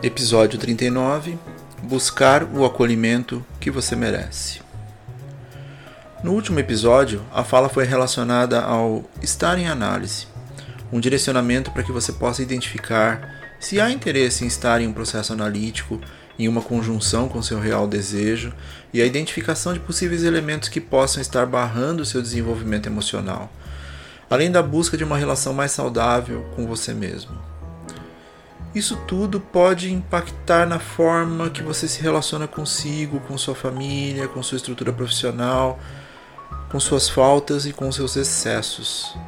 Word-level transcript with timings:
Episódio 0.00 0.60
39 0.60 1.36
Buscar 1.82 2.44
o 2.44 2.64
acolhimento 2.64 3.44
que 3.58 3.68
você 3.68 3.96
merece. 3.96 4.60
No 6.22 6.34
último 6.34 6.60
episódio, 6.60 7.20
a 7.34 7.42
fala 7.42 7.68
foi 7.68 7.84
relacionada 7.84 8.60
ao 8.60 9.04
estar 9.20 9.58
em 9.58 9.66
análise, 9.66 10.28
um 10.92 11.00
direcionamento 11.00 11.72
para 11.72 11.82
que 11.82 11.90
você 11.90 12.12
possa 12.12 12.42
identificar 12.42 13.56
se 13.58 13.80
há 13.80 13.90
interesse 13.90 14.44
em 14.44 14.46
estar 14.46 14.80
em 14.80 14.86
um 14.86 14.92
processo 14.92 15.32
analítico, 15.32 16.00
em 16.38 16.46
uma 16.46 16.62
conjunção 16.62 17.28
com 17.28 17.42
seu 17.42 17.58
real 17.58 17.88
desejo 17.88 18.52
e 18.94 19.02
a 19.02 19.06
identificação 19.06 19.72
de 19.72 19.80
possíveis 19.80 20.22
elementos 20.22 20.68
que 20.68 20.80
possam 20.80 21.20
estar 21.20 21.44
barrando 21.44 22.04
seu 22.04 22.22
desenvolvimento 22.22 22.86
emocional, 22.86 23.52
além 24.30 24.48
da 24.48 24.62
busca 24.62 24.96
de 24.96 25.02
uma 25.02 25.18
relação 25.18 25.52
mais 25.52 25.72
saudável 25.72 26.48
com 26.54 26.68
você 26.68 26.94
mesmo. 26.94 27.47
Isso 28.78 28.94
tudo 29.08 29.40
pode 29.40 29.92
impactar 29.92 30.64
na 30.64 30.78
forma 30.78 31.50
que 31.50 31.64
você 31.64 31.88
se 31.88 32.00
relaciona 32.00 32.46
consigo, 32.46 33.18
com 33.18 33.36
sua 33.36 33.52
família, 33.52 34.28
com 34.28 34.40
sua 34.40 34.54
estrutura 34.54 34.92
profissional, 34.92 35.80
com 36.70 36.78
suas 36.78 37.08
faltas 37.08 37.66
e 37.66 37.72
com 37.72 37.90
seus 37.90 38.14
excessos. 38.14 39.18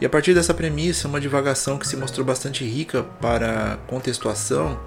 E 0.00 0.06
a 0.06 0.08
partir 0.08 0.32
dessa 0.32 0.54
premissa, 0.54 1.06
uma 1.06 1.20
divagação 1.20 1.76
que 1.76 1.86
se 1.86 1.94
mostrou 1.94 2.24
bastante 2.24 2.64
rica 2.64 3.02
para 3.20 3.78
contextuação 3.86 4.80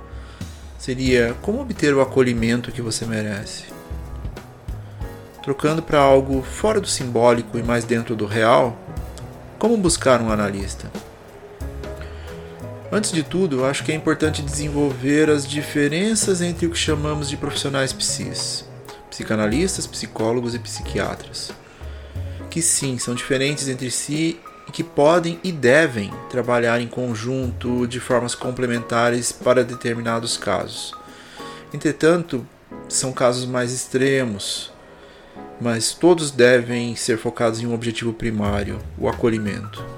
seria 0.80 1.36
como 1.44 1.62
obter 1.62 1.94
o 1.94 2.02
acolhimento 2.02 2.72
que 2.72 2.82
você 2.82 3.06
merece. 3.06 3.66
Trocando 5.44 5.84
para 5.84 6.00
algo 6.00 6.42
fora 6.42 6.82
do 6.82 6.88
simbólico 6.88 7.60
e 7.60 7.64
mais 7.64 7.86
dentro 7.86 8.16
do 8.16 8.26
real, 8.26 8.76
como 9.60 9.78
buscar 9.78 10.20
um 10.20 10.32
analista? 10.32 10.92
Antes 12.90 13.12
de 13.12 13.22
tudo, 13.22 13.66
acho 13.66 13.84
que 13.84 13.92
é 13.92 13.96
importante 13.96 14.42
desenvolver 14.42 15.30
as 15.30 15.46
diferenças 15.46 16.42
entre 16.42 16.66
o 16.66 16.70
que 16.72 16.78
chamamos 16.78 17.28
de 17.28 17.36
profissionais 17.36 17.92
psis, 17.92 18.64
psicanalistas, 19.10 19.86
psicólogos 19.86 20.56
e 20.56 20.60
psiquiatras, 20.60 21.52
que 22.50 22.62
sim, 22.62 22.98
são 22.98 23.14
diferentes 23.14 23.68
entre 23.68 23.92
si 23.92 24.40
e 24.68 24.72
que 24.72 24.86
podem 24.86 25.38
e 25.44 25.52
devem 25.52 26.14
trabalhar 26.30 26.80
em 26.80 26.88
conjunto 26.88 27.86
de 27.88 28.00
formas 28.00 28.34
complementares 28.34 29.34
para 29.34 29.66
determinados 29.66 30.38
casos. 30.38 30.94
Entretanto, 31.74 32.48
são 32.88 33.12
casos 33.12 33.46
mais 33.46 33.74
extremos, 33.74 34.72
mas 35.60 35.94
todos 35.94 36.32
devem 36.32 36.96
ser 36.96 37.18
focados 37.18 37.60
em 37.60 37.68
um 37.68 37.74
objetivo 37.74 38.14
primário, 38.14 38.80
o 38.98 39.10
acolhimento. 39.10 39.97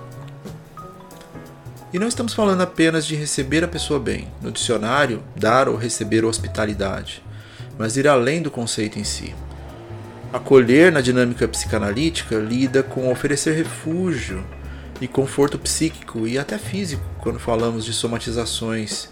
E 1.91 1.97
não 1.97 2.07
estamos 2.07 2.35
falando 2.35 2.61
apenas 2.61 3.03
de 3.03 3.16
receber 3.16 3.63
a 3.63 3.67
pessoa 3.67 4.00
bem, 4.00 4.27
no 4.41 4.51
dicionário, 4.51 5.23
dar 5.35 5.67
ou 5.67 5.75
receber 5.75 6.23
hospitalidade, 6.23 7.23
mas 7.79 7.97
ir 7.97 8.07
além 8.07 8.44
do 8.44 8.51
conceito 8.51 9.00
em 9.00 9.03
si. 9.03 9.33
Acolher 10.31 10.91
na 10.91 11.01
dinâmica 11.01 11.47
psicanalítica 11.47 12.35
lida 12.35 12.83
com 12.83 13.11
oferecer 13.11 13.55
refúgio 13.55 14.45
e 15.01 15.07
conforto 15.07 15.57
psíquico 15.57 16.27
e 16.27 16.38
até 16.38 16.59
físico 16.59 17.03
quando 17.22 17.39
falamos 17.39 17.83
de 17.83 17.94
somatizações 17.94 19.09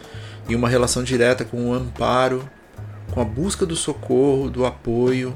em 0.47 0.53
uma 0.53 0.69
relação 0.69 1.03
direta 1.03 1.43
com 1.43 1.69
o 1.69 1.73
amparo, 1.73 2.47
com 3.11 3.19
a 3.19 3.25
busca 3.25 3.65
do 3.65 3.75
socorro, 3.75 4.51
do 4.51 4.67
apoio, 4.67 5.35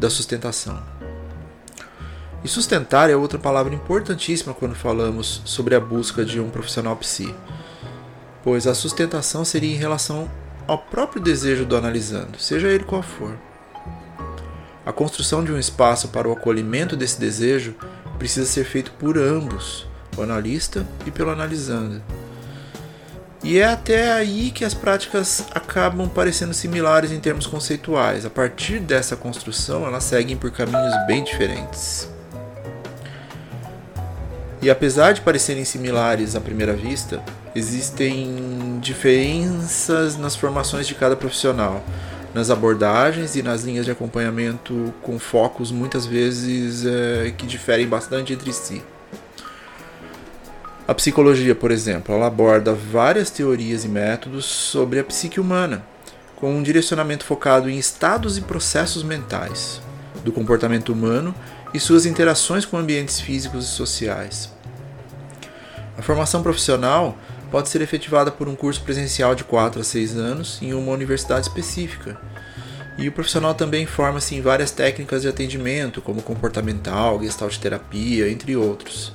da 0.00 0.08
sustentação. 0.08 0.91
E 2.44 2.48
sustentar 2.48 3.08
é 3.08 3.16
outra 3.16 3.38
palavra 3.38 3.74
importantíssima 3.74 4.52
quando 4.52 4.74
falamos 4.74 5.42
sobre 5.44 5.74
a 5.74 5.80
busca 5.80 6.24
de 6.24 6.40
um 6.40 6.50
profissional 6.50 6.96
psi, 6.96 7.32
pois 8.42 8.66
a 8.66 8.74
sustentação 8.74 9.44
seria 9.44 9.72
em 9.72 9.78
relação 9.78 10.28
ao 10.66 10.78
próprio 10.78 11.22
desejo 11.22 11.64
do 11.64 11.76
analisando, 11.76 12.38
seja 12.38 12.68
ele 12.68 12.84
qual 12.84 13.02
for. 13.02 13.38
A 14.84 14.92
construção 14.92 15.44
de 15.44 15.52
um 15.52 15.58
espaço 15.58 16.08
para 16.08 16.28
o 16.28 16.32
acolhimento 16.32 16.96
desse 16.96 17.20
desejo 17.20 17.76
precisa 18.18 18.46
ser 18.46 18.64
feito 18.64 18.90
por 18.92 19.16
ambos, 19.16 19.86
o 20.16 20.22
analista 20.22 20.84
e 21.06 21.10
pelo 21.10 21.30
analisando. 21.30 22.02
E 23.44 23.58
é 23.58 23.64
até 23.64 24.12
aí 24.12 24.52
que 24.52 24.64
as 24.64 24.74
práticas 24.74 25.46
acabam 25.52 26.08
parecendo 26.08 26.54
similares 26.54 27.10
em 27.10 27.18
termos 27.18 27.46
conceituais. 27.46 28.24
A 28.24 28.30
partir 28.30 28.78
dessa 28.78 29.16
construção, 29.16 29.84
elas 29.84 30.04
seguem 30.04 30.36
por 30.36 30.52
caminhos 30.52 30.94
bem 31.06 31.24
diferentes. 31.24 32.11
E 34.62 34.70
apesar 34.70 35.12
de 35.12 35.20
parecerem 35.20 35.64
similares 35.64 36.36
à 36.36 36.40
primeira 36.40 36.72
vista, 36.72 37.20
existem 37.52 38.78
diferenças 38.80 40.16
nas 40.16 40.36
formações 40.36 40.86
de 40.86 40.94
cada 40.94 41.16
profissional, 41.16 41.82
nas 42.32 42.48
abordagens 42.48 43.34
e 43.34 43.42
nas 43.42 43.64
linhas 43.64 43.84
de 43.84 43.90
acompanhamento 43.90 44.94
com 45.02 45.18
focos 45.18 45.72
muitas 45.72 46.06
vezes 46.06 46.86
é, 46.86 47.32
que 47.36 47.44
diferem 47.44 47.88
bastante 47.88 48.32
entre 48.32 48.52
si. 48.52 48.80
A 50.86 50.94
psicologia, 50.94 51.56
por 51.56 51.72
exemplo, 51.72 52.14
ela 52.14 52.28
aborda 52.28 52.72
várias 52.72 53.30
teorias 53.30 53.84
e 53.84 53.88
métodos 53.88 54.44
sobre 54.44 55.00
a 55.00 55.04
psique 55.04 55.40
humana, 55.40 55.84
com 56.36 56.54
um 56.54 56.62
direcionamento 56.62 57.24
focado 57.24 57.68
em 57.68 57.78
estados 57.78 58.38
e 58.38 58.40
processos 58.40 59.02
mentais, 59.02 59.80
do 60.24 60.30
comportamento 60.30 60.92
humano 60.92 61.34
e 61.74 61.80
suas 61.80 62.06
interações 62.06 62.64
com 62.64 62.76
ambientes 62.76 63.20
físicos 63.20 63.64
e 63.64 63.68
sociais. 63.68 64.50
A 65.96 66.02
formação 66.02 66.42
profissional 66.42 67.16
pode 67.50 67.68
ser 67.68 67.82
efetivada 67.82 68.30
por 68.30 68.48
um 68.48 68.56
curso 68.56 68.82
presencial 68.82 69.34
de 69.34 69.44
4 69.44 69.80
a 69.80 69.84
6 69.84 70.16
anos 70.16 70.58
em 70.62 70.72
uma 70.72 70.92
universidade 70.92 71.46
específica. 71.46 72.18
E 72.98 73.08
o 73.08 73.12
profissional 73.12 73.54
também 73.54 73.86
forma-se 73.86 74.34
em 74.34 74.40
várias 74.40 74.70
técnicas 74.70 75.22
de 75.22 75.28
atendimento, 75.28 76.02
como 76.02 76.22
comportamental, 76.22 77.22
gestalt 77.22 77.56
terapia, 77.58 78.30
entre 78.30 78.56
outros. 78.56 79.12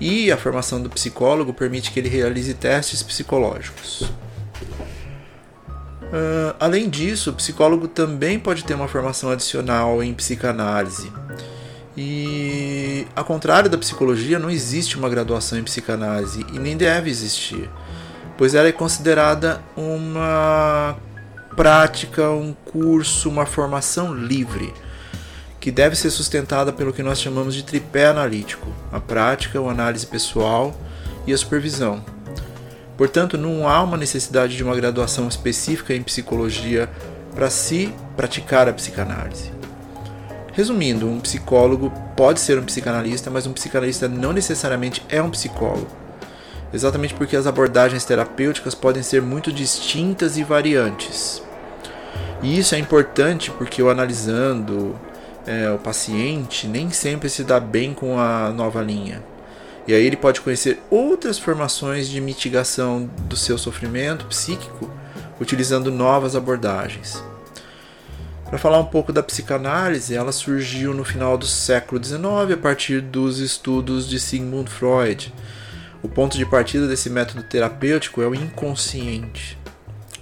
E 0.00 0.30
a 0.30 0.36
formação 0.36 0.82
do 0.82 0.90
psicólogo 0.90 1.52
permite 1.54 1.90
que 1.90 1.98
ele 1.98 2.08
realize 2.08 2.52
testes 2.54 3.02
psicológicos. 3.02 4.02
Uh, 6.02 6.54
além 6.60 6.88
disso, 6.88 7.30
o 7.30 7.34
psicólogo 7.34 7.88
também 7.88 8.38
pode 8.38 8.64
ter 8.64 8.74
uma 8.74 8.88
formação 8.88 9.30
adicional 9.30 10.02
em 10.02 10.14
psicanálise. 10.14 11.10
E, 11.96 13.06
ao 13.16 13.24
contrário 13.24 13.70
da 13.70 13.78
psicologia, 13.78 14.38
não 14.38 14.50
existe 14.50 14.98
uma 14.98 15.08
graduação 15.08 15.58
em 15.58 15.62
psicanálise 15.62 16.44
e 16.52 16.58
nem 16.58 16.76
deve 16.76 17.08
existir, 17.08 17.70
pois 18.36 18.54
ela 18.54 18.68
é 18.68 18.72
considerada 18.72 19.62
uma 19.74 20.94
prática, 21.56 22.30
um 22.30 22.52
curso, 22.52 23.30
uma 23.30 23.46
formação 23.46 24.14
livre, 24.14 24.74
que 25.58 25.70
deve 25.70 25.96
ser 25.96 26.10
sustentada 26.10 26.70
pelo 26.70 26.92
que 26.92 27.02
nós 27.02 27.18
chamamos 27.18 27.54
de 27.54 27.64
tripé 27.64 28.08
analítico: 28.08 28.68
a 28.92 29.00
prática, 29.00 29.58
a 29.58 29.70
análise 29.70 30.06
pessoal 30.06 30.78
e 31.26 31.32
a 31.32 31.38
supervisão. 31.38 32.04
Portanto, 32.96 33.38
não 33.38 33.68
há 33.68 33.82
uma 33.82 33.96
necessidade 33.96 34.54
de 34.54 34.62
uma 34.62 34.76
graduação 34.76 35.28
específica 35.28 35.94
em 35.94 36.02
psicologia 36.02 36.88
para 37.34 37.50
se 37.50 37.92
praticar 38.16 38.68
a 38.68 38.72
psicanálise. 38.72 39.55
Resumindo, 40.56 41.06
um 41.06 41.20
psicólogo 41.20 41.92
pode 42.16 42.40
ser 42.40 42.58
um 42.58 42.64
psicanalista, 42.64 43.30
mas 43.30 43.46
um 43.46 43.52
psicanalista 43.52 44.08
não 44.08 44.32
necessariamente 44.32 45.04
é 45.06 45.20
um 45.20 45.28
psicólogo. 45.28 45.90
Exatamente 46.72 47.12
porque 47.12 47.36
as 47.36 47.46
abordagens 47.46 48.06
terapêuticas 48.06 48.74
podem 48.74 49.02
ser 49.02 49.20
muito 49.20 49.52
distintas 49.52 50.38
e 50.38 50.42
variantes. 50.42 51.42
E 52.42 52.58
isso 52.58 52.74
é 52.74 52.78
importante 52.78 53.50
porque 53.50 53.82
o 53.82 53.90
analisando 53.90 54.98
é, 55.46 55.70
o 55.70 55.76
paciente 55.76 56.66
nem 56.66 56.88
sempre 56.88 57.28
se 57.28 57.44
dá 57.44 57.60
bem 57.60 57.92
com 57.92 58.18
a 58.18 58.50
nova 58.50 58.80
linha. 58.80 59.22
E 59.86 59.92
aí 59.92 60.06
ele 60.06 60.16
pode 60.16 60.40
conhecer 60.40 60.80
outras 60.88 61.38
formações 61.38 62.08
de 62.08 62.18
mitigação 62.18 63.10
do 63.28 63.36
seu 63.36 63.58
sofrimento 63.58 64.24
psíquico 64.24 64.90
utilizando 65.38 65.90
novas 65.92 66.34
abordagens. 66.34 67.22
Para 68.48 68.58
falar 68.58 68.78
um 68.78 68.84
pouco 68.84 69.12
da 69.12 69.24
psicanálise, 69.24 70.14
ela 70.14 70.30
surgiu 70.30 70.94
no 70.94 71.04
final 71.04 71.36
do 71.36 71.46
século 71.46 72.02
XIX 72.02 72.54
a 72.54 72.56
partir 72.56 73.00
dos 73.00 73.40
estudos 73.40 74.08
de 74.08 74.20
Sigmund 74.20 74.70
Freud, 74.70 75.34
O 76.02 76.08
ponto 76.08 76.38
de 76.38 76.46
partida 76.46 76.86
desse 76.86 77.10
método 77.10 77.42
terapêutico 77.42 78.22
é 78.22 78.28
o 78.28 78.34
inconsciente. 78.34 79.58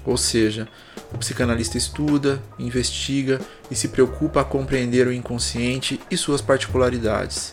Ou 0.07 0.17
seja, 0.17 0.67
o 1.13 1.19
psicanalista 1.19 1.77
estuda, 1.77 2.43
investiga 2.59 3.39
e 3.71 3.75
se 3.75 3.89
preocupa 3.89 4.41
a 4.41 4.45
compreender 4.45 5.07
o 5.07 5.13
inconsciente 5.13 6.01
e 6.11 6.17
suas 6.17 6.41
particularidades, 6.41 7.53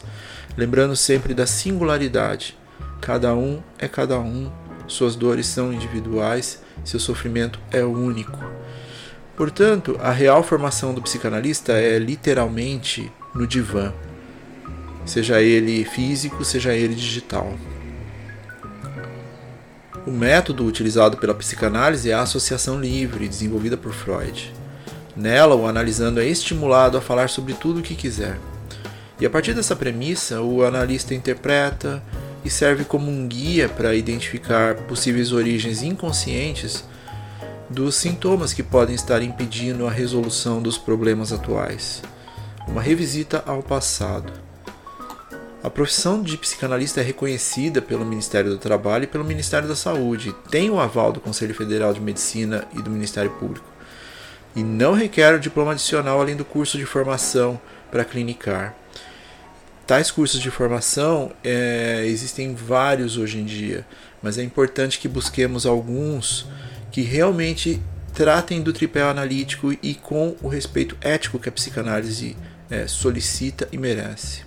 lembrando 0.56 0.96
sempre 0.96 1.34
da 1.34 1.46
singularidade. 1.46 2.58
Cada 3.02 3.36
um 3.36 3.62
é 3.78 3.88
cada 3.88 4.18
um, 4.20 4.50
suas 4.88 5.16
dores 5.16 5.48
são 5.48 5.74
individuais, 5.74 6.62
seu 6.86 7.00
sofrimento 7.00 7.60
é 7.72 7.84
único. 7.84 8.40
Portanto, 9.42 9.98
a 10.00 10.12
real 10.12 10.44
formação 10.44 10.94
do 10.94 11.02
psicanalista 11.02 11.74
é 11.74 11.98
literalmente 11.98 13.12
no 13.34 13.48
divã, 13.48 13.92
seja 15.04 15.42
ele 15.42 15.84
físico, 15.84 16.46
seja 16.46 16.76
ele 16.76 16.94
digital. 16.94 17.52
O 20.06 20.12
método 20.12 20.64
utilizado 20.64 21.18
pela 21.18 21.34
psicanálise 21.34 22.12
é 22.12 22.14
a 22.14 22.22
associação 22.22 22.80
livre, 22.80 23.28
desenvolvida 23.28 23.76
por 23.76 23.94
Freud. 23.94 24.54
Nela, 25.16 25.56
o 25.56 25.66
analisando 25.66 26.22
é 26.22 26.28
estimulado 26.28 26.96
a 26.96 27.02
falar 27.02 27.28
sobre 27.28 27.56
tudo 27.56 27.80
o 27.80 27.84
que 27.84 27.96
quiser. 27.96 28.38
E 29.20 29.26
a 29.26 29.30
partir 29.32 29.56
dessa 29.56 29.76
premissa, 29.76 30.40
o 30.40 30.64
analista 30.64 31.16
interpreta 31.16 32.04
e 32.46 32.50
serve 32.52 32.84
como 32.84 33.10
um 33.10 33.28
guia 33.28 33.68
para 33.68 33.96
identificar 33.96 34.76
possíveis 34.76 35.32
origens 35.32 35.82
inconscientes 35.82 36.84
dos 37.72 37.96
sintomas 37.96 38.52
que 38.52 38.62
podem 38.62 38.94
estar 38.94 39.22
impedindo 39.22 39.88
a 39.88 39.92
resolução 39.92 40.62
dos 40.62 40.78
problemas 40.78 41.32
atuais. 41.32 42.04
Uma 42.68 42.82
revisita 42.82 43.42
ao 43.48 43.64
passado. 43.64 44.32
A 45.64 45.70
profissão 45.70 46.22
de 46.22 46.38
psicanalista 46.38 47.00
é 47.00 47.04
reconhecida 47.04 47.82
pelo 47.82 48.06
Ministério 48.06 48.52
do 48.52 48.58
Trabalho 48.58 49.06
e 49.06 49.08
pelo 49.08 49.24
Ministério 49.24 49.70
da 49.70 49.76
Saúde, 49.76 50.36
tem 50.50 50.70
o 50.70 50.80
aval 50.80 51.14
do 51.14 51.22
Conselho 51.22 51.56
Federal 51.56 51.94
de 51.94 52.02
Medicina 52.02 52.68
e 52.74 52.82
do 52.82 52.90
Ministério 52.90 53.32
Público, 53.32 53.66
e 54.54 54.64
não 54.64 54.94
requer 54.94 55.34
o 55.34 55.40
diploma 55.40 55.72
adicional 55.72 56.20
além 56.20 56.36
do 56.36 56.44
curso 56.44 56.78
de 56.78 56.86
formação 56.86 57.62
para 57.90 58.04
clinicar. 58.04 58.76
Tais 59.88 60.12
cursos 60.12 60.42
de 60.42 60.52
formação 60.52 61.32
é, 61.44 62.04
existem 62.06 62.54
vários 62.54 63.18
hoje 63.18 63.40
em 63.40 63.46
dia, 63.46 63.86
mas 64.22 64.38
é 64.38 64.44
importante 64.44 65.00
que 65.00 65.08
busquemos 65.08 65.66
alguns 65.66 66.48
que 66.92 67.02
realmente 67.02 67.82
tratem 68.14 68.62
do 68.62 68.74
tripé 68.74 69.02
analítico 69.02 69.72
e 69.82 69.96
com 69.96 70.36
o 70.42 70.48
respeito 70.48 70.98
ético 71.02 71.40
que 71.40 71.50
a 71.50 71.52
psicanálise 71.52 72.36
é, 72.70 72.88
solicita 72.88 73.68
e 73.72 73.78
merece. 73.78 74.42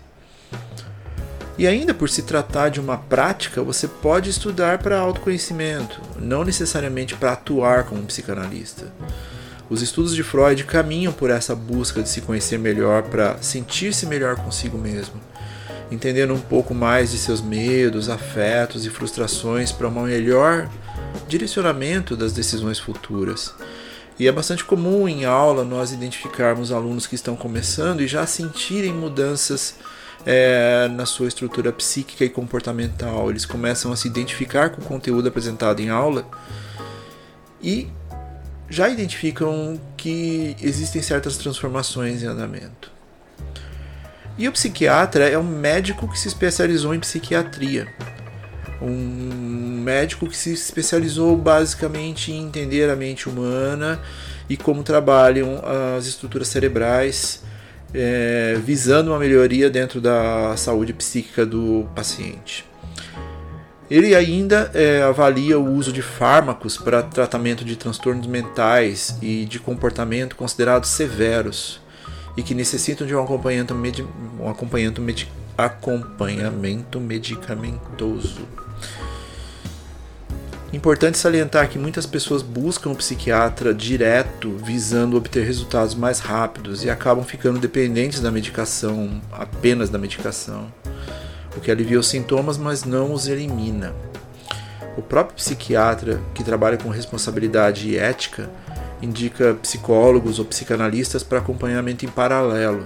E 1.56 1.67
ainda 1.69 1.94
por 1.94 2.11
se 2.11 2.23
tratar 2.23 2.69
de 2.69 2.81
uma 2.81 2.99
prática, 2.99 3.62
você 3.62 3.87
pode 3.87 4.29
estudar 4.29 4.79
para 4.79 4.99
autoconhecimento, 4.99 6.00
não 6.19 6.44
necessariamente 6.44 7.14
para 7.14 7.32
atuar 7.32 7.85
como 7.85 8.02
psicanalista. 8.02 8.93
Os 9.70 9.81
estudos 9.81 10.14
de 10.14 10.23
Freud 10.23 10.64
caminham 10.64 11.12
por 11.12 11.31
essa 11.31 11.55
busca 11.55 12.02
de 12.02 12.08
se 12.08 12.20
conhecer 12.20 12.58
melhor 12.58 13.05
para 13.05 13.40
sentir-se 13.40 14.05
melhor 14.05 14.37
consigo 14.37 14.76
mesmo, 14.76 15.20
entendendo 15.90 16.35
um 16.35 16.40
pouco 16.40 16.75
mais 16.75 17.12
de 17.12 17.19
seus 17.19 17.40
medos, 17.40 18.11
afetos 18.11 18.85
e 18.85 18.90
frustrações 18.90 19.70
para 19.70 19.88
um 19.88 20.02
melhor 20.02 20.69
direcionamento 21.34 22.16
das 22.16 22.32
decisões 22.32 22.78
futuras. 22.78 23.52
E 24.19 24.28
é 24.28 24.32
bastante 24.32 24.64
comum 24.64 25.08
em 25.08 25.25
aula 25.25 25.64
nós 25.64 25.90
identificarmos 25.90 26.70
alunos 26.70 27.06
que 27.06 27.16
estão 27.16 27.34
começando 27.34 28.00
e 28.00 28.06
já 28.06 28.25
sentirem 28.25 28.92
mudanças 28.92 29.75
é, 30.25 30.88
na 30.92 31.04
sua 31.04 31.26
estrutura 31.26 31.72
psíquica 31.72 32.25
e 32.25 32.28
comportamental. 32.28 33.31
Eles 33.31 33.44
começam 33.44 33.92
a 33.92 33.96
se 33.96 34.06
identificar 34.06 34.70
com 34.70 34.81
o 34.81 34.84
conteúdo 34.84 35.28
apresentado 35.28 35.81
em 35.81 35.90
aula 35.90 36.25
e 37.60 37.88
já 38.70 38.88
identificam 38.88 39.80
que 39.96 40.54
existem 40.62 41.02
certas 41.02 41.37
transformações 41.37 42.22
em 42.22 42.26
andamento. 42.26 42.92
E 44.38 44.46
o 44.46 44.52
psiquiatra 44.52 45.28
é 45.28 45.38
um 45.38 45.42
médico 45.42 46.08
que 46.08 46.19
se 46.19 46.28
especializou 46.28 46.94
em 46.94 47.00
psiquiatria. 47.00 47.92
Um 48.80 49.74
médico 49.84 50.26
que 50.26 50.36
se 50.36 50.52
especializou 50.52 51.36
basicamente 51.36 52.32
em 52.32 52.46
entender 52.46 52.90
a 52.90 52.96
mente 52.96 53.28
humana 53.28 54.00
e 54.48 54.56
como 54.56 54.82
trabalham 54.82 55.62
as 55.96 56.06
estruturas 56.06 56.48
cerebrais 56.48 57.42
é, 57.94 58.58
visando 58.64 59.10
uma 59.10 59.19
melhoria 59.19 59.70
dentro 59.70 60.00
da 60.00 60.56
saúde 60.56 60.92
psíquica 60.92 61.46
do 61.46 61.86
paciente. 61.94 62.64
Ele 63.90 64.14
ainda 64.14 64.70
é, 64.75 65.02
avalia 65.02 65.58
o 65.58 65.72
uso 65.72 65.92
de 65.92 66.02
fármacos 66.02 66.76
para 66.76 67.02
tratamento 67.02 67.64
de 67.64 67.76
transtornos 67.76 68.26
mentais 68.26 69.16
e 69.22 69.44
de 69.44 69.58
comportamento 69.60 70.34
considerados 70.34 70.90
severos 70.90 71.80
e 72.37 72.42
que 72.42 72.54
necessitam 72.54 73.06
de 73.06 73.14
um 73.14 73.22
acompanhamento, 73.22 73.75
medi 73.75 74.04
um 74.40 74.48
acompanhamento, 74.48 75.00
medi 75.00 75.30
acompanhamento 75.56 76.98
medicamentoso. 76.98 78.63
Importante 80.75 81.17
salientar 81.17 81.69
que 81.69 81.79
muitas 81.79 82.05
pessoas 82.05 82.43
buscam 82.43 82.91
o 82.91 82.97
psiquiatra 82.97 83.73
direto 83.73 84.56
visando 84.56 85.17
obter 85.17 85.47
resultados 85.47 85.94
mais 85.94 86.19
rápidos 86.19 86.82
e 86.82 86.91
acabam 86.91 87.25
ficando 87.25 87.61
dependentes 87.61 88.19
da 88.19 88.29
medicação, 88.29 89.23
apenas 89.31 89.88
da 89.88 90.00
medicação, 90.00 90.67
o 91.56 91.61
que 91.61 91.71
alivia 91.71 92.00
os 92.00 92.09
sintomas, 92.09 92.59
mas 92.59 92.82
não 92.82 93.12
os 93.12 93.29
elimina. 93.29 93.94
O 94.97 95.03
próprio 95.03 95.37
psiquiatra, 95.37 96.21
que 96.35 96.43
trabalha 96.43 96.76
com 96.76 96.88
responsabilidade 96.88 97.88
e 97.88 97.97
ética, 97.97 98.50
indica 99.00 99.55
psicólogos 99.55 100.41
ou 100.41 100.44
psicanalistas 100.44 101.23
para 101.23 101.38
acompanhamento 101.38 102.05
em 102.05 102.09
paralelo, 102.09 102.85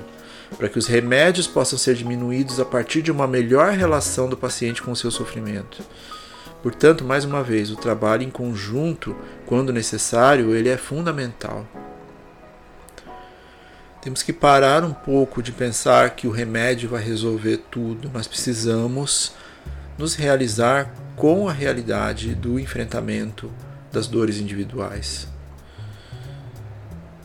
para 0.59 0.69
que 0.69 0.79
os 0.79 0.87
remédios 0.87 1.47
possam 1.47 1.79
ser 1.79 1.95
diminuídos 1.95 2.61
a 2.61 2.67
partir 2.67 3.01
de 3.01 3.11
uma 3.11 3.27
melhor 3.27 3.73
relação 3.73 4.29
do 4.29 4.37
paciente 4.37 4.83
com 4.83 4.93
o 4.93 4.97
seu 4.97 5.11
sofrimento. 5.11 5.83
Portanto, 6.63 7.05
mais 7.05 7.25
uma 7.25 7.43
vez, 7.43 7.71
o 7.71 7.77
trabalho 7.77 8.23
em 8.23 8.31
conjunto, 8.31 9.17
quando 9.47 9.73
necessário, 9.73 10.55
ele 10.55 10.69
é 10.69 10.77
fundamental. 10.77 11.67
Temos 14.03 14.23
que 14.23 14.33
parar 14.33 14.85
um 14.85 14.93
pouco 14.93 15.43
de 15.43 15.53
pensar 15.53 16.11
que 16.11 16.27
o 16.27 16.31
remédio 16.31 16.89
vai 16.89 17.03
resolver 17.03 17.59
tudo. 17.71 18.11
Nós 18.13 18.27
precisamos 18.27 19.33
nos 19.97 20.15
realizar 20.15 20.95
com 21.17 21.49
a 21.49 21.53
realidade 21.53 22.35
do 22.35 22.59
enfrentamento 22.59 23.51
das 23.93 24.07
dores 24.07 24.39
individuais. 24.39 25.27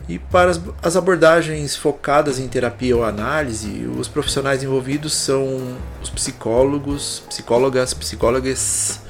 E 0.08 0.18
para 0.18 0.52
as 0.82 0.96
abordagens 0.96 1.74
focadas 1.74 2.38
em 2.38 2.46
terapia 2.46 2.96
ou 2.96 3.04
análise, 3.04 3.86
os 3.98 4.06
profissionais 4.06 4.62
envolvidos 4.62 5.14
são 5.14 5.78
os 6.02 6.10
psicólogos, 6.10 7.22
psicólogas, 7.28 7.94
psicólogas, 7.94 9.00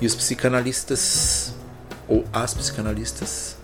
e 0.00 0.06
os 0.06 0.14
psicanalistas, 0.14 1.54
ou 2.08 2.24
as 2.32 2.54
psicanalistas, 2.54 3.56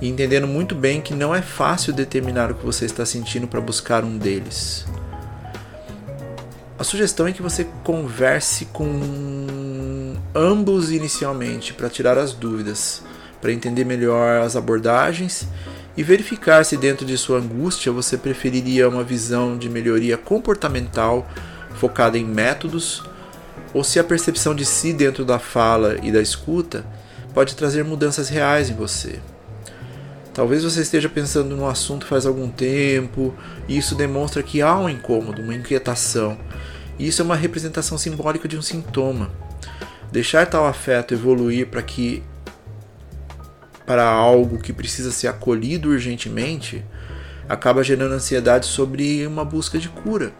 e 0.00 0.08
entendendo 0.08 0.46
muito 0.46 0.74
bem 0.74 1.00
que 1.00 1.14
não 1.14 1.34
é 1.34 1.42
fácil 1.42 1.92
determinar 1.92 2.50
o 2.50 2.54
que 2.54 2.64
você 2.64 2.84
está 2.84 3.04
sentindo 3.04 3.46
para 3.46 3.60
buscar 3.60 4.04
um 4.04 4.18
deles. 4.18 4.86
A 6.78 6.84
sugestão 6.84 7.26
é 7.26 7.32
que 7.32 7.40
você 7.40 7.66
converse 7.84 8.66
com 8.66 10.14
ambos 10.34 10.90
inicialmente 10.90 11.72
para 11.72 11.88
tirar 11.88 12.18
as 12.18 12.32
dúvidas, 12.32 13.02
para 13.40 13.52
entender 13.52 13.84
melhor 13.84 14.42
as 14.42 14.56
abordagens 14.56 15.46
e 15.96 16.02
verificar 16.02 16.64
se 16.64 16.76
dentro 16.76 17.06
de 17.06 17.16
sua 17.16 17.38
angústia 17.38 17.92
você 17.92 18.16
preferiria 18.16 18.88
uma 18.88 19.04
visão 19.04 19.56
de 19.56 19.68
melhoria 19.68 20.16
comportamental 20.16 21.28
focada 21.76 22.18
em 22.18 22.24
métodos 22.24 23.02
ou 23.72 23.82
se 23.82 23.98
a 23.98 24.04
percepção 24.04 24.54
de 24.54 24.64
si 24.64 24.92
dentro 24.92 25.24
da 25.24 25.38
fala 25.38 25.96
e 26.02 26.12
da 26.12 26.22
escuta 26.22 26.84
pode 27.34 27.56
trazer 27.56 27.84
mudanças 27.84 28.28
reais 28.28 28.70
em 28.70 28.74
você. 28.74 29.18
Talvez 30.32 30.64
você 30.64 30.80
esteja 30.80 31.08
pensando 31.08 31.56
no 31.56 31.68
assunto 31.68 32.06
faz 32.06 32.26
algum 32.26 32.48
tempo 32.48 33.34
e 33.68 33.76
isso 33.76 33.94
demonstra 33.94 34.42
que 34.42 34.62
há 34.62 34.76
um 34.78 34.88
incômodo, 34.88 35.42
uma 35.42 35.54
inquietação. 35.54 36.38
E 36.98 37.08
isso 37.08 37.22
é 37.22 37.24
uma 37.24 37.36
representação 37.36 37.98
simbólica 37.98 38.48
de 38.48 38.56
um 38.56 38.62
sintoma. 38.62 39.30
Deixar 40.10 40.46
tal 40.46 40.66
afeto 40.66 41.14
evoluir 41.14 41.66
para 41.66 41.82
que 41.82 42.22
para 43.84 44.08
algo 44.08 44.58
que 44.58 44.72
precisa 44.72 45.12
ser 45.12 45.28
acolhido 45.28 45.90
urgentemente 45.90 46.82
acaba 47.48 47.84
gerando 47.84 48.14
ansiedade 48.14 48.66
sobre 48.66 49.26
uma 49.26 49.44
busca 49.44 49.78
de 49.78 49.88
cura 49.88 50.32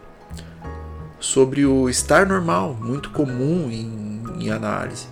sobre 1.25 1.65
o 1.65 1.89
estar 1.89 2.27
normal, 2.27 2.77
muito 2.79 3.09
comum 3.09 3.67
em, 3.71 4.21
em 4.39 4.51
análise, 4.51 5.07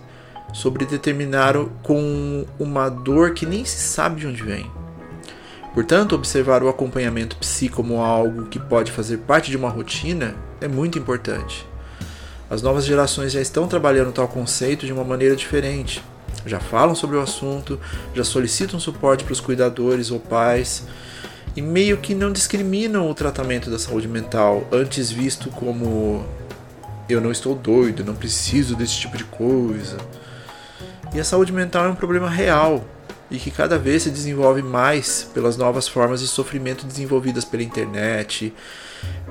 sobre 0.53 0.85
determinar 0.85 1.55
com 1.81 2.45
uma 2.59 2.87
dor 2.87 3.33
que 3.33 3.47
nem 3.47 3.65
se 3.65 3.77
sabe 3.77 4.21
de 4.21 4.27
onde 4.27 4.43
vem. 4.43 4.69
Portanto, 5.73 6.13
observar 6.13 6.61
o 6.61 6.69
acompanhamento 6.69 7.35
psi 7.37 7.67
como 7.67 7.99
algo 7.99 8.45
que 8.45 8.59
pode 8.59 8.91
fazer 8.91 9.17
parte 9.17 9.49
de 9.49 9.57
uma 9.57 9.69
rotina 9.69 10.35
é 10.61 10.67
muito 10.67 10.99
importante. 10.99 11.67
As 12.47 12.61
novas 12.61 12.85
gerações 12.85 13.31
já 13.31 13.41
estão 13.41 13.67
trabalhando 13.67 14.11
tal 14.11 14.27
conceito 14.27 14.85
de 14.85 14.93
uma 14.93 15.03
maneira 15.03 15.35
diferente. 15.35 16.03
Já 16.45 16.59
falam 16.59 16.93
sobre 16.93 17.17
o 17.17 17.21
assunto, 17.21 17.79
já 18.13 18.23
solicitam 18.23 18.79
suporte 18.79 19.23
para 19.23 19.33
os 19.33 19.39
cuidadores 19.39 20.11
ou 20.11 20.19
pais 20.19 20.83
e 21.55 21.61
meio 21.61 21.97
que 21.97 22.15
não 22.15 22.31
discriminam 22.31 23.09
o 23.09 23.13
tratamento 23.13 23.69
da 23.69 23.77
saúde 23.77 24.07
mental, 24.07 24.67
antes 24.71 25.11
visto 25.11 25.49
como 25.49 26.25
eu 27.07 27.21
não 27.21 27.31
estou 27.31 27.55
doido, 27.55 28.03
não 28.03 28.15
preciso 28.15 28.75
desse 28.75 28.95
tipo 28.97 29.17
de 29.17 29.23
coisa. 29.25 29.97
E 31.13 31.19
a 31.19 31.23
saúde 31.23 31.51
mental 31.51 31.85
é 31.85 31.89
um 31.89 31.95
problema 31.95 32.29
real 32.29 32.83
e 33.29 33.37
que 33.37 33.51
cada 33.51 33.77
vez 33.77 34.03
se 34.03 34.09
desenvolve 34.09 34.61
mais 34.61 35.29
pelas 35.33 35.57
novas 35.57 35.87
formas 35.87 36.21
de 36.21 36.27
sofrimento 36.27 36.85
desenvolvidas 36.85 37.45
pela 37.45 37.63
internet, 37.63 38.53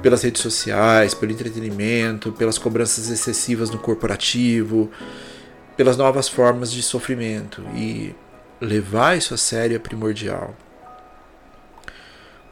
pelas 0.00 0.23
redes 0.23 0.43
sociais, 0.43 1.14
pelo 1.14 1.33
entretenimento, 1.33 2.33
pelas 2.33 2.59
cobranças 2.59 3.11
excessivas 3.11 3.71
no 3.71 3.79
corporativo, 3.79 4.91
pelas 5.76 5.97
novas 5.97 6.29
formas 6.29 6.71
de 6.71 6.83
sofrimento. 6.83 7.62
E 7.75 8.14
levar 8.61 9.17
isso 9.17 9.35
a 9.35 9.37
sério 9.37 9.76
é 9.76 9.79
primordial. 9.79 10.55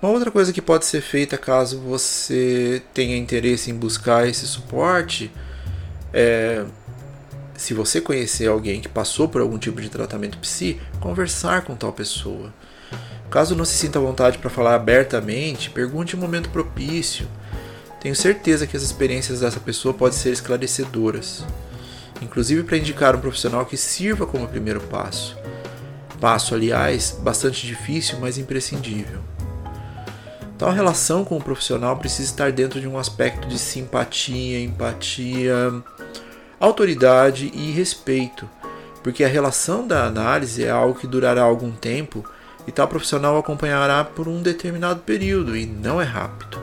Uma 0.03 0.13
outra 0.13 0.31
coisa 0.31 0.51
que 0.51 0.63
pode 0.63 0.87
ser 0.87 1.03
feita 1.03 1.37
caso 1.37 1.79
você 1.79 2.83
tenha 2.95 3.19
interesse 3.19 3.71
em 3.71 3.75
buscar 3.75 4.27
esse 4.27 4.47
suporte 4.47 5.31
é 6.13 6.65
se 7.55 7.75
você 7.75 8.01
conhecer 8.01 8.49
alguém 8.49 8.81
que 8.81 8.89
passou 8.89 9.29
por 9.29 9.43
algum 9.43 9.59
tipo 9.59 9.83
de 9.83 9.91
tratamento 9.91 10.39
psi, 10.39 10.81
conversar 10.99 11.63
com 11.63 11.77
tal 11.77 11.93
pessoa. 11.93 12.55
Caso 13.29 13.55
não 13.55 13.67
se 13.67 13.75
sinta 13.75 13.99
à 13.99 14.03
vontade 14.03 14.39
para 14.39 14.49
falar 14.49 14.75
abertamente, 14.75 15.69
pergunte 15.69 16.17
um 16.17 16.19
momento 16.19 16.49
propício. 16.49 17.29
Tenho 18.01 18.17
certeza 18.17 18.67
que 18.67 18.79
as 18.79 18.83
experiências 18.83 19.41
dessa 19.41 19.61
pessoa 19.61 19.93
podem 19.93 20.19
ser 20.19 20.31
esclarecedoras, 20.31 21.45
inclusive 22.23 22.63
para 22.63 22.79
indicar 22.79 23.15
um 23.15 23.21
profissional 23.21 23.67
que 23.67 23.77
sirva 23.77 24.27
como 24.27 24.49
primeiro 24.49 24.81
passo. 24.81 25.37
Passo, 26.19 26.55
aliás, 26.55 27.19
bastante 27.21 27.67
difícil, 27.67 28.19
mas 28.19 28.39
imprescindível. 28.39 29.21
Tal 30.61 30.73
relação 30.73 31.25
com 31.25 31.39
o 31.39 31.43
profissional 31.43 31.97
precisa 31.97 32.31
estar 32.31 32.53
dentro 32.53 32.83
de 32.83 32.87
um 32.87 32.99
aspecto 32.99 33.49
de 33.49 33.59
simpatia, 33.59 34.63
empatia, 34.63 35.83
autoridade 36.61 37.51
e 37.55 37.71
respeito, 37.71 38.47
porque 39.03 39.25
a 39.25 39.29
relação 39.29 39.89
da 39.89 40.05
análise 40.05 40.63
é 40.63 40.69
algo 40.69 41.01
que 41.01 41.07
durará 41.07 41.41
algum 41.41 41.71
tempo 41.71 42.23
e 42.67 42.71
tal 42.71 42.87
profissional 42.87 43.39
acompanhará 43.39 44.05
por 44.05 44.29
um 44.29 44.43
determinado 44.43 45.01
período 45.01 45.57
e 45.57 45.65
não 45.65 45.99
é 45.99 46.05
rápido. 46.05 46.63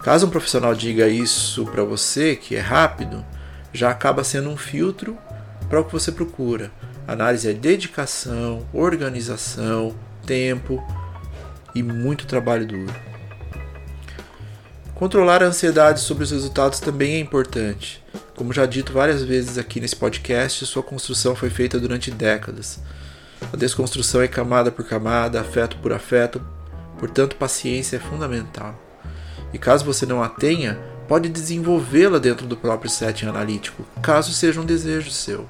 Caso 0.00 0.26
um 0.26 0.30
profissional 0.30 0.74
diga 0.74 1.08
isso 1.08 1.64
para 1.64 1.84
você, 1.84 2.36
que 2.36 2.56
é 2.56 2.60
rápido, 2.60 3.24
já 3.72 3.88
acaba 3.88 4.22
sendo 4.22 4.50
um 4.50 4.56
filtro 4.58 5.16
para 5.66 5.80
o 5.80 5.84
que 5.86 5.92
você 5.92 6.12
procura. 6.12 6.70
análise 7.06 7.48
é 7.48 7.54
dedicação, 7.54 8.66
organização, 8.70 9.96
tempo 10.26 10.84
e 11.78 11.82
muito 11.82 12.26
trabalho 12.26 12.66
duro. 12.66 12.92
Controlar 14.94 15.44
a 15.44 15.46
ansiedade 15.46 16.00
sobre 16.00 16.24
os 16.24 16.32
resultados 16.32 16.80
também 16.80 17.14
é 17.14 17.20
importante. 17.20 18.02
Como 18.34 18.52
já 18.52 18.66
dito 18.66 18.92
várias 18.92 19.22
vezes 19.22 19.56
aqui 19.56 19.80
nesse 19.80 19.94
podcast, 19.94 20.66
sua 20.66 20.82
construção 20.82 21.36
foi 21.36 21.50
feita 21.50 21.78
durante 21.78 22.10
décadas. 22.10 22.80
A 23.52 23.56
desconstrução 23.56 24.20
é 24.20 24.26
camada 24.26 24.72
por 24.72 24.84
camada, 24.84 25.40
afeto 25.40 25.76
por 25.76 25.92
afeto, 25.92 26.44
portanto, 26.98 27.36
paciência 27.36 27.96
é 27.96 28.00
fundamental. 28.00 28.74
E 29.52 29.58
caso 29.58 29.84
você 29.84 30.04
não 30.04 30.20
a 30.20 30.28
tenha, 30.28 30.76
pode 31.06 31.28
desenvolvê-la 31.28 32.18
dentro 32.18 32.44
do 32.44 32.56
próprio 32.56 32.90
setting 32.90 33.26
analítico, 33.26 33.84
caso 34.02 34.32
seja 34.32 34.60
um 34.60 34.66
desejo 34.66 35.12
seu. 35.12 35.48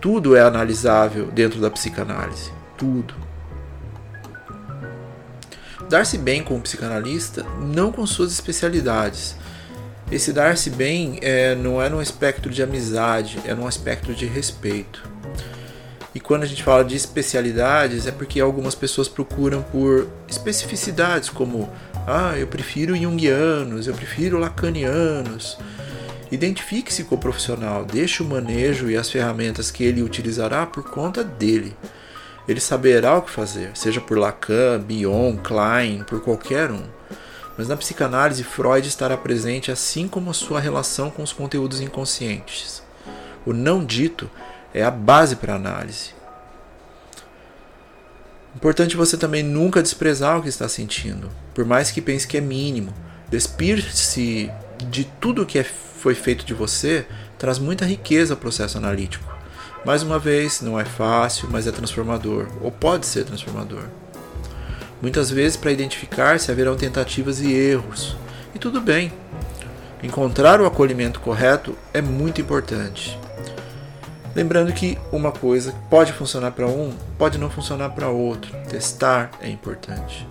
Tudo 0.00 0.34
é 0.34 0.40
analisável 0.40 1.26
dentro 1.26 1.60
da 1.60 1.70
psicanálise. 1.70 2.50
Tudo. 2.78 3.25
Dar-se 5.88 6.18
bem 6.18 6.42
com 6.42 6.56
o 6.56 6.60
psicanalista, 6.60 7.44
não 7.60 7.92
com 7.92 8.04
suas 8.06 8.32
especialidades, 8.32 9.36
esse 10.10 10.32
dar-se 10.32 10.70
bem 10.70 11.18
é, 11.20 11.56
não 11.56 11.82
é 11.82 11.88
num 11.88 11.98
aspecto 11.98 12.48
de 12.48 12.62
amizade, 12.62 13.40
é 13.44 13.54
num 13.54 13.66
aspecto 13.66 14.14
de 14.14 14.24
respeito. 14.24 15.02
E 16.14 16.20
quando 16.20 16.44
a 16.44 16.46
gente 16.46 16.62
fala 16.62 16.84
de 16.84 16.94
especialidades, 16.94 18.06
é 18.06 18.12
porque 18.12 18.40
algumas 18.40 18.74
pessoas 18.74 19.08
procuram 19.08 19.62
por 19.62 20.08
especificidades, 20.28 21.28
como 21.28 21.68
ah, 22.06 22.34
eu 22.38 22.46
prefiro 22.46 22.96
junguianos, 22.96 23.88
eu 23.88 23.94
prefiro 23.94 24.38
lacanianos. 24.38 25.58
Identifique-se 26.30 27.04
com 27.04 27.16
o 27.16 27.18
profissional, 27.18 27.84
deixe 27.84 28.22
o 28.22 28.26
manejo 28.26 28.88
e 28.88 28.96
as 28.96 29.10
ferramentas 29.10 29.72
que 29.72 29.82
ele 29.82 30.02
utilizará 30.02 30.64
por 30.66 30.84
conta 30.88 31.24
dele. 31.24 31.76
Ele 32.48 32.60
saberá 32.60 33.16
o 33.16 33.22
que 33.22 33.30
fazer, 33.30 33.70
seja 33.74 34.00
por 34.00 34.16
Lacan, 34.16 34.78
Bion, 34.80 35.36
Klein, 35.36 36.04
por 36.04 36.20
qualquer 36.20 36.70
um. 36.70 36.84
Mas 37.58 37.68
na 37.68 37.76
psicanálise, 37.76 38.44
Freud 38.44 38.86
estará 38.86 39.16
presente 39.16 39.72
assim 39.72 40.06
como 40.06 40.30
a 40.30 40.34
sua 40.34 40.60
relação 40.60 41.10
com 41.10 41.22
os 41.22 41.32
conteúdos 41.32 41.80
inconscientes. 41.80 42.82
O 43.44 43.52
não 43.52 43.84
dito 43.84 44.30
é 44.74 44.84
a 44.84 44.90
base 44.90 45.36
para 45.36 45.54
a 45.54 45.56
análise. 45.56 46.14
Importante 48.54 48.96
você 48.96 49.16
também 49.16 49.42
nunca 49.42 49.82
desprezar 49.82 50.38
o 50.38 50.42
que 50.42 50.48
está 50.48 50.68
sentindo, 50.68 51.30
por 51.54 51.64
mais 51.64 51.90
que 51.90 52.00
pense 52.00 52.26
que 52.26 52.38
é 52.38 52.40
mínimo. 52.40 52.92
Despir-se 53.28 54.50
de 54.88 55.04
tudo 55.20 55.44
que 55.44 55.58
é, 55.58 55.64
foi 55.64 56.14
feito 56.14 56.44
de 56.44 56.54
você 56.54 57.06
traz 57.38 57.58
muita 57.58 57.84
riqueza 57.84 58.34
ao 58.34 58.40
processo 58.40 58.78
analítico. 58.78 59.35
Mais 59.86 60.02
uma 60.02 60.18
vez, 60.18 60.62
não 60.62 60.80
é 60.80 60.84
fácil, 60.84 61.48
mas 61.48 61.64
é 61.64 61.70
transformador, 61.70 62.48
ou 62.60 62.72
pode 62.72 63.06
ser 63.06 63.24
transformador. 63.24 63.84
Muitas 65.00 65.30
vezes, 65.30 65.56
para 65.56 65.70
identificar 65.70 66.40
se 66.40 66.50
haverão 66.50 66.76
tentativas 66.76 67.40
e 67.40 67.52
erros. 67.52 68.16
E 68.52 68.58
tudo 68.58 68.80
bem. 68.80 69.12
Encontrar 70.02 70.60
o 70.60 70.66
acolhimento 70.66 71.20
correto 71.20 71.78
é 71.94 72.02
muito 72.02 72.40
importante. 72.40 73.16
Lembrando 74.34 74.72
que 74.72 74.98
uma 75.12 75.30
coisa 75.30 75.72
pode 75.88 76.12
funcionar 76.12 76.50
para 76.50 76.66
um, 76.66 76.92
pode 77.16 77.38
não 77.38 77.48
funcionar 77.48 77.90
para 77.90 78.08
outro. 78.08 78.50
Testar 78.68 79.30
é 79.40 79.48
importante. 79.48 80.26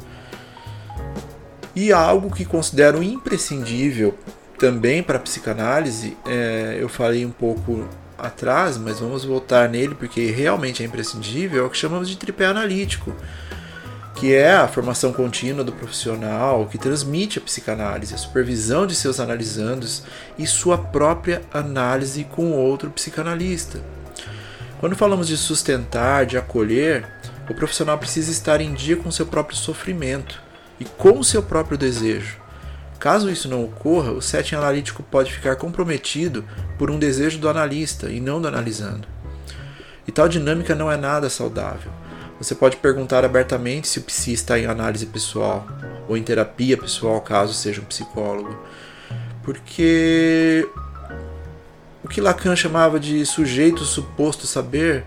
E 1.73 1.93
algo 1.93 2.29
que 2.29 2.43
considero 2.43 3.01
imprescindível 3.01 4.17
também 4.59 5.01
para 5.01 5.15
a 5.15 5.21
psicanálise, 5.21 6.17
é, 6.25 6.75
eu 6.77 6.89
falei 6.89 7.25
um 7.25 7.31
pouco 7.31 7.87
atrás, 8.17 8.77
mas 8.77 8.99
vamos 8.99 9.25
voltar 9.25 9.69
nele 9.69 9.95
porque 9.95 10.31
realmente 10.31 10.83
é 10.83 10.85
imprescindível, 10.85 11.63
é 11.63 11.67
o 11.67 11.69
que 11.69 11.77
chamamos 11.77 12.09
de 12.09 12.17
tripé 12.17 12.45
analítico 12.45 13.15
que 14.15 14.33
é 14.33 14.53
a 14.53 14.67
formação 14.67 15.11
contínua 15.11 15.63
do 15.63 15.73
profissional 15.73 16.67
que 16.67 16.77
transmite 16.77 17.37
a 17.37 17.41
psicanálise, 17.41 18.15
a 18.15 18.17
supervisão 18.17 18.87
de 18.87 18.95
seus 18.95 19.19
analisandos 19.19 20.03
e 20.37 20.47
sua 20.47 20.77
própria 20.77 21.41
análise 21.53 22.23
com 22.23 22.53
outro 22.53 22.89
psicanalista. 22.89 23.81
Quando 24.79 24.95
falamos 24.95 25.27
de 25.27 25.35
sustentar, 25.35 26.25
de 26.25 26.37
acolher, 26.37 27.05
o 27.49 27.53
profissional 27.53 27.97
precisa 27.97 28.31
estar 28.31 28.61
em 28.61 28.73
dia 28.73 28.95
com 28.95 29.11
seu 29.11 29.25
próprio 29.25 29.57
sofrimento 29.57 30.41
e 30.79 30.85
com 30.85 31.21
seu 31.21 31.43
próprio 31.43 31.77
desejo. 31.77 32.44
Caso 33.05 33.29
isso 33.29 33.47
não 33.47 33.63
ocorra, 33.63 34.11
o 34.11 34.19
setting 34.19 34.55
analítico 34.55 35.03
pode 35.03 35.31
ficar 35.31 35.57
comprometido 35.57 36.43
por 36.75 36.89
um 36.89 36.97
desejo 36.97 37.37
do 37.37 37.47
analista 37.47 38.09
e 38.09 38.19
não 38.19 38.41
do 38.41 38.47
analisando. 38.47 39.07
E 40.07 40.11
tal 40.11 40.27
dinâmica 40.27 40.73
não 40.73 40.91
é 40.91 40.97
nada 40.97 41.29
saudável. 41.29 41.91
Você 42.39 42.55
pode 42.55 42.77
perguntar 42.77 43.23
abertamente 43.23 43.87
se 43.87 43.99
o 43.99 44.01
psi 44.01 44.33
está 44.33 44.57
em 44.57 44.65
análise 44.65 45.05
pessoal 45.05 45.67
ou 46.09 46.17
em 46.17 46.23
terapia 46.23 46.75
pessoal, 46.75 47.21
caso 47.21 47.53
seja 47.53 47.79
um 47.79 47.85
psicólogo. 47.85 48.57
Porque 49.43 50.67
o 52.03 52.07
que 52.07 52.19
Lacan 52.19 52.55
chamava 52.55 52.99
de 52.99 53.23
sujeito 53.23 53.83
suposto 53.83 54.47
saber 54.47 55.05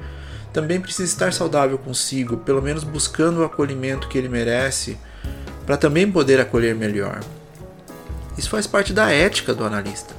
também 0.52 0.80
precisa 0.80 1.12
estar 1.12 1.32
saudável 1.32 1.76
consigo, 1.76 2.36
pelo 2.36 2.62
menos 2.62 2.84
buscando 2.84 3.40
o 3.40 3.44
acolhimento 3.44 4.06
que 4.06 4.16
ele 4.16 4.28
merece, 4.28 4.96
para 5.66 5.76
também 5.76 6.08
poder 6.08 6.38
acolher 6.38 6.76
melhor. 6.76 7.24
Isso 8.38 8.48
faz 8.48 8.66
parte 8.66 8.92
da 8.92 9.10
ética 9.10 9.52
do 9.52 9.64
analista, 9.64 10.14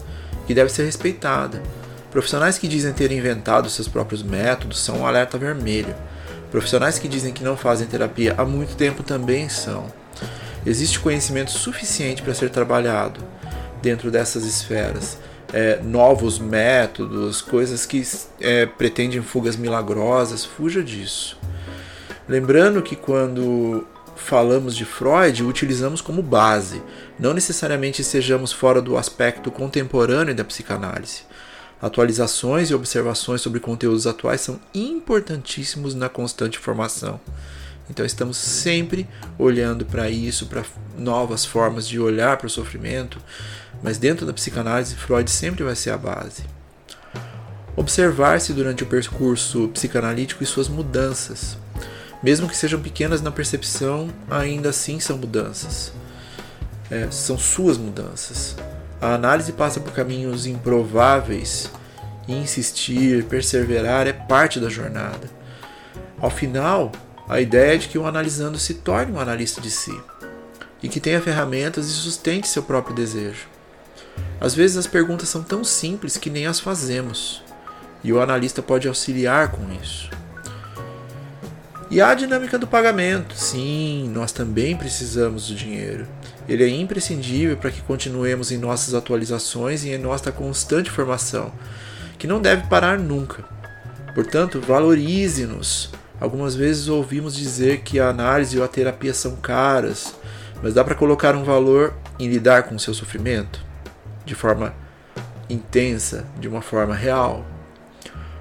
que 0.45 0.53
deve 0.53 0.69
ser 0.69 0.83
respeitada. 0.83 1.63
Profissionais 2.11 2.57
que 2.57 2.67
dizem 2.67 2.93
ter 2.93 3.11
inventado 3.11 3.69
seus 3.69 3.88
próprios 3.88 4.21
métodos 4.21 4.79
são 4.79 4.99
um 4.99 5.07
alerta 5.07 5.38
vermelho 5.38 5.95
Profissionais 6.51 6.97
que 6.97 7.07
dizem 7.07 7.31
que 7.31 7.43
não 7.43 7.55
fazem 7.55 7.88
terapia 7.88 8.33
há 8.38 8.43
muito 8.43 8.75
tempo 8.75 9.03
também 9.03 9.47
são. 9.49 9.85
Existe 10.65 10.99
conhecimento 10.99 11.51
suficiente 11.51 12.21
para 12.21 12.33
ser 12.33 12.49
trabalhado 12.49 13.21
dentro 13.81 14.09
dessas 14.09 14.43
esferas. 14.43 15.17
É, 15.53 15.79
novos 15.81 16.38
métodos, 16.38 17.41
coisas 17.41 17.85
que 17.85 18.03
é, 18.39 18.65
pretendem 18.65 19.21
fugas 19.21 19.55
milagrosas, 19.55 20.43
fuja 20.43 20.83
disso. 20.83 21.39
Lembrando 22.27 22.81
que 22.81 22.95
quando 22.95 23.88
falamos 24.21 24.75
de 24.75 24.85
Freud, 24.85 25.43
utilizamos 25.43 26.01
como 26.01 26.21
base, 26.21 26.81
não 27.17 27.33
necessariamente 27.33 28.03
sejamos 28.03 28.51
fora 28.51 28.81
do 28.81 28.97
aspecto 28.97 29.51
contemporâneo 29.51 30.35
da 30.35 30.43
psicanálise. 30.43 31.23
Atualizações 31.81 32.69
e 32.69 32.73
observações 32.73 33.41
sobre 33.41 33.59
conteúdos 33.59 34.05
atuais 34.05 34.41
são 34.41 34.59
importantíssimos 34.73 35.95
na 35.95 36.09
constante 36.09 36.59
formação. 36.59 37.19
Então 37.89 38.05
estamos 38.05 38.38
sempre 38.38 39.07
olhando 39.38 39.85
para 39.85 40.09
isso, 40.09 40.45
para 40.45 40.63
novas 40.97 41.45
formas 41.45 41.88
de 41.88 41.99
olhar 41.99 42.38
para 42.38 42.47
o 42.47 42.49
sofrimento, 42.49 43.17
mas 43.81 43.97
dentro 43.97 44.25
da 44.25 44.33
psicanálise, 44.33 44.95
Freud 44.95 45.31
sempre 45.31 45.63
vai 45.63 45.75
ser 45.75 45.91
a 45.91 45.97
base. 45.97 46.43
Observar-se 47.75 48.51
durante 48.51 48.83
o 48.83 48.88
percurso 48.88 49.69
psicanalítico 49.69 50.43
e 50.43 50.45
suas 50.45 50.67
mudanças. 50.67 51.57
Mesmo 52.21 52.49
que 52.49 52.57
sejam 52.57 52.81
pequenas 52.81 53.21
na 53.21 53.31
percepção, 53.31 54.09
ainda 54.29 54.69
assim 54.69 54.99
são 54.99 55.17
mudanças. 55.17 55.93
É, 56.91 57.09
são 57.11 57.38
suas 57.38 57.77
mudanças. 57.77 58.55
A 59.01 59.13
análise 59.13 59.53
passa 59.53 59.79
por 59.79 59.93
caminhos 59.93 60.45
improváveis 60.45 61.71
e 62.27 62.33
insistir, 62.33 63.23
perseverar 63.25 64.07
é 64.07 64.13
parte 64.13 64.59
da 64.59 64.69
jornada. 64.69 65.29
Ao 66.19 66.29
final, 66.29 66.91
a 67.27 67.39
ideia 67.39 67.75
é 67.75 67.77
de 67.77 67.88
que 67.88 67.97
o 67.97 68.05
analisando 68.05 68.57
se 68.57 68.73
torne 68.75 69.11
um 69.11 69.19
analista 69.19 69.61
de 69.61 69.71
si 69.71 69.97
e 70.81 70.89
que 70.89 70.99
tenha 70.99 71.21
ferramentas 71.21 71.88
e 71.88 71.91
sustente 71.91 72.47
seu 72.47 72.63
próprio 72.63 72.95
desejo. 72.95 73.47
Às 74.39 74.55
vezes 74.55 74.77
as 74.77 74.88
perguntas 74.88 75.29
são 75.29 75.43
tão 75.43 75.63
simples 75.63 76.17
que 76.17 76.29
nem 76.29 76.45
as 76.45 76.59
fazemos, 76.59 77.43
e 78.03 78.11
o 78.11 78.21
analista 78.21 78.61
pode 78.61 78.88
auxiliar 78.88 79.51
com 79.51 79.61
isso. 79.81 80.09
E 81.91 82.00
a 82.00 82.13
dinâmica 82.13 82.60
do 82.60 82.67
pagamento. 82.67 83.34
Sim, 83.36 84.12
nós 84.13 84.31
também 84.31 84.77
precisamos 84.77 85.48
do 85.48 85.55
dinheiro. 85.55 86.05
Ele 86.48 86.63
é 86.63 86.69
imprescindível 86.69 87.58
para 87.58 87.72
que 87.72 87.81
continuemos 87.81 88.51
em 88.51 88.60
nossas 88.60 88.93
atualizações 88.93 89.84
e 89.84 89.89
em 89.89 89.98
nossa 89.98 90.31
constante 90.31 90.91
formação, 90.91 91.51
que 92.19 92.27
não 92.27 92.39
deve 92.39 92.67
parar 92.67 93.00
nunca. 93.00 93.43
Portanto, 94.13 94.62
valorize-nos. 94.62 95.89
Algumas 96.22 96.53
vezes 96.53 96.88
ouvimos 96.89 97.36
dizer 97.36 97.81
que 97.81 98.00
a 98.00 98.10
análise 98.10 98.60
ou 98.60 98.63
a 98.63 98.67
terapia 98.67 99.13
são 99.13 99.36
caras, 99.38 100.13
mas 100.62 100.75
dá 100.75 100.84
para 100.84 100.93
colocar 100.93 101.36
um 101.36 101.43
valor 101.43 101.96
em 102.19 102.27
lidar 102.27 102.63
com 102.63 102.75
o 102.75 102.79
seu 102.79 102.93
sofrimento 102.93 103.65
de 104.25 104.36
forma 104.36 104.75
intensa, 105.50 106.27
de 106.39 106.48
uma 106.48 106.62
forma 106.62 106.93
real 106.93 107.43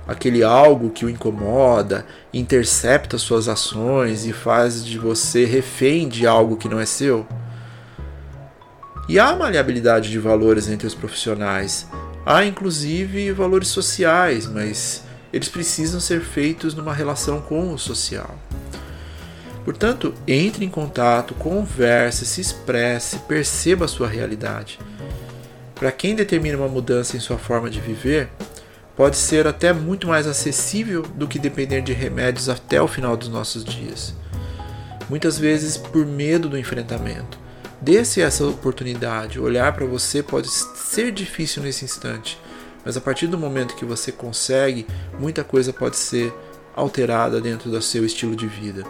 aquele 0.08 0.42
algo 0.42 0.88
que 0.88 1.04
o 1.04 1.10
incomoda, 1.10 2.06
intercepta 2.32 3.18
suas 3.18 3.46
ações 3.46 4.24
e 4.24 4.32
faz 4.32 4.82
de 4.82 4.98
você 4.98 5.44
refém 5.44 6.08
de 6.08 6.26
algo 6.26 6.56
que 6.56 6.68
não 6.68 6.80
é 6.80 6.86
seu? 6.86 7.26
E 9.06 9.18
há 9.18 9.36
maleabilidade 9.36 10.10
de 10.10 10.18
valores 10.18 10.68
entre 10.68 10.86
os 10.86 10.94
profissionais. 10.94 11.86
Há 12.24 12.44
inclusive 12.44 13.30
valores 13.32 13.68
sociais, 13.68 14.46
mas 14.46 15.04
eles 15.32 15.48
precisam 15.48 16.00
ser 16.00 16.20
feitos 16.20 16.74
numa 16.74 16.92
relação 16.92 17.40
com 17.40 17.72
o 17.72 17.78
social. 17.78 18.34
Portanto, 19.64 20.14
entre 20.26 20.64
em 20.64 20.68
contato, 20.70 21.34
converse, 21.34 22.24
se 22.24 22.40
expresse, 22.40 23.18
perceba 23.20 23.84
a 23.84 23.88
sua 23.88 24.08
realidade. 24.08 24.78
Para 25.74 25.92
quem 25.92 26.14
determina 26.14 26.56
uma 26.56 26.68
mudança 26.68 27.16
em 27.16 27.20
sua 27.20 27.36
forma 27.36 27.68
de 27.68 27.80
viver, 27.80 28.30
pode 28.98 29.16
ser 29.16 29.46
até 29.46 29.72
muito 29.72 30.08
mais 30.08 30.26
acessível 30.26 31.02
do 31.02 31.28
que 31.28 31.38
depender 31.38 31.80
de 31.82 31.92
remédios 31.92 32.48
até 32.48 32.82
o 32.82 32.88
final 32.88 33.16
dos 33.16 33.28
nossos 33.28 33.64
dias. 33.64 34.12
Muitas 35.08 35.38
vezes 35.38 35.76
por 35.76 36.04
medo 36.04 36.48
do 36.48 36.58
enfrentamento. 36.58 37.38
Dê-se 37.80 38.20
essa 38.20 38.44
oportunidade. 38.44 39.38
Olhar 39.38 39.72
para 39.72 39.86
você 39.86 40.20
pode 40.20 40.48
ser 40.50 41.12
difícil 41.12 41.62
nesse 41.62 41.84
instante, 41.84 42.36
mas 42.84 42.96
a 42.96 43.00
partir 43.00 43.28
do 43.28 43.38
momento 43.38 43.76
que 43.76 43.84
você 43.84 44.10
consegue, 44.10 44.84
muita 45.16 45.44
coisa 45.44 45.72
pode 45.72 45.96
ser 45.96 46.34
alterada 46.74 47.40
dentro 47.40 47.70
do 47.70 47.80
seu 47.80 48.04
estilo 48.04 48.34
de 48.34 48.48
vida. 48.48 48.82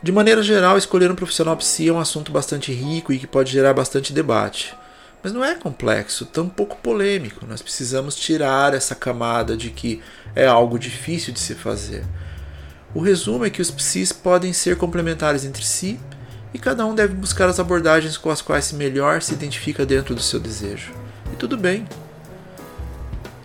De 0.00 0.12
maneira 0.12 0.40
geral, 0.40 0.78
escolher 0.78 1.10
um 1.10 1.16
profissional 1.16 1.56
psi 1.56 1.88
é 1.88 1.92
um 1.92 1.98
assunto 1.98 2.30
bastante 2.30 2.72
rico 2.72 3.12
e 3.12 3.18
que 3.18 3.26
pode 3.26 3.50
gerar 3.50 3.74
bastante 3.74 4.12
debate. 4.12 4.72
Mas 5.26 5.32
não 5.32 5.44
é 5.44 5.56
complexo, 5.56 6.24
tão 6.24 6.48
pouco 6.48 6.76
polêmico. 6.76 7.44
Nós 7.48 7.60
precisamos 7.60 8.14
tirar 8.14 8.72
essa 8.74 8.94
camada 8.94 9.56
de 9.56 9.70
que 9.70 10.00
é 10.36 10.46
algo 10.46 10.78
difícil 10.78 11.32
de 11.32 11.40
se 11.40 11.52
fazer. 11.52 12.04
O 12.94 13.00
resumo 13.00 13.44
é 13.44 13.50
que 13.50 13.60
os 13.60 13.68
psis 13.68 14.12
podem 14.12 14.52
ser 14.52 14.76
complementares 14.76 15.44
entre 15.44 15.64
si 15.64 15.98
e 16.54 16.60
cada 16.60 16.86
um 16.86 16.94
deve 16.94 17.12
buscar 17.12 17.48
as 17.48 17.58
abordagens 17.58 18.16
com 18.16 18.30
as 18.30 18.40
quais 18.40 18.70
melhor 18.70 19.20
se 19.20 19.34
identifica 19.34 19.84
dentro 19.84 20.14
do 20.14 20.22
seu 20.22 20.38
desejo. 20.38 20.92
E 21.32 21.34
tudo 21.34 21.56
bem. 21.56 21.88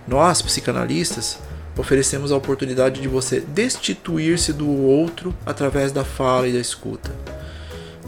Nós, 0.08 0.40
psicanalistas, 0.40 1.40
oferecemos 1.76 2.32
a 2.32 2.38
oportunidade 2.38 3.02
de 3.02 3.08
você 3.08 3.40
destituir-se 3.40 4.54
do 4.54 4.70
outro 4.70 5.36
através 5.44 5.92
da 5.92 6.06
fala 6.06 6.48
e 6.48 6.54
da 6.54 6.60
escuta. 6.60 7.10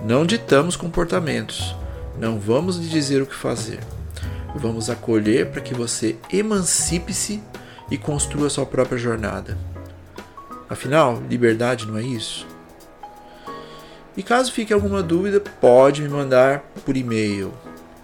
Não 0.06 0.28
ditamos 0.28 0.76
comportamentos, 0.76 1.76
não 2.20 2.40
vamos 2.40 2.78
lhe 2.78 2.88
dizer 2.88 3.22
o 3.22 3.26
que 3.26 3.36
fazer. 3.36 3.80
Vamos 4.56 4.90
acolher 4.90 5.50
para 5.50 5.62
que 5.62 5.74
você 5.74 6.16
emancipe-se 6.32 7.42
e 7.90 7.98
construa 7.98 8.50
sua 8.50 8.66
própria 8.66 8.98
jornada. 8.98 9.58
Afinal, 10.70 11.22
liberdade 11.30 11.88
não 11.88 11.98
é 11.98 12.04
isso? 12.04 12.48
E 14.16 14.22
caso 14.22 14.52
fique 14.52 14.72
alguma 14.72 15.02
dúvida, 15.02 15.40
pode 15.40 16.04
me 16.04 16.10
mandar 16.10 16.60
por 16.86 16.96
e-mail. 16.96 17.52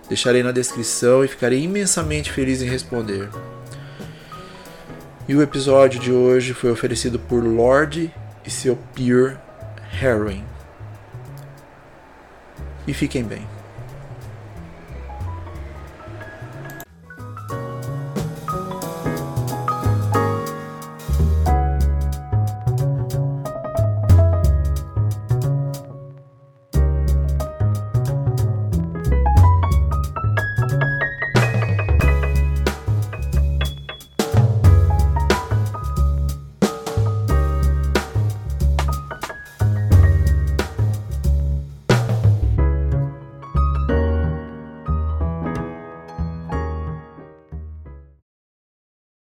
Deixarei 0.07 0.41
na 0.41 0.51
descrição 0.51 1.23
e 1.23 1.27
ficarei 1.27 1.63
imensamente 1.63 2.31
feliz 2.31 2.61
em 2.63 2.67
responder. 2.67 3.29
E 5.27 5.35
o 5.35 5.41
episódio 5.43 5.99
de 5.99 6.11
hoje 6.11 6.55
foi 6.55 6.71
oferecido 6.71 7.19
por 7.19 7.43
Lorde 7.43 8.11
e 8.43 8.49
seu 8.49 8.75
peer 8.95 9.37
Heroin. 10.01 10.43
E 12.87 12.93
fiquem 12.93 13.23
bem. 13.23 13.58